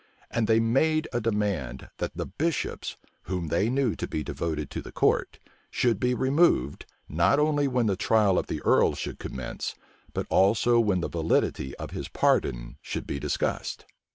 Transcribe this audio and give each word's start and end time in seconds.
And 0.31 0.47
they 0.47 0.59
made 0.59 1.07
a 1.13 1.21
demand, 1.21 1.91
that 1.99 2.17
the 2.17 2.25
bishops, 2.25 2.97
whom 3.25 3.49
they 3.49 3.69
knew 3.69 3.95
to 3.97 4.07
be 4.07 4.23
devoted 4.23 4.71
to 4.71 4.81
the 4.81 4.91
court, 4.91 5.37
should 5.69 5.99
be 5.99 6.15
removed, 6.15 6.87
not 7.07 7.37
only 7.37 7.67
when 7.67 7.85
the 7.85 7.95
trial 7.95 8.39
of 8.39 8.47
the 8.47 8.63
earl 8.63 8.95
should 8.95 9.19
commence, 9.19 9.75
but 10.11 10.25
also 10.31 10.79
when 10.79 11.01
the 11.01 11.07
validity 11.07 11.75
of 11.75 11.91
his 11.91 12.07
pardon 12.07 12.79
should 12.81 13.05
be 13.05 13.19
discussed. 13.19 13.85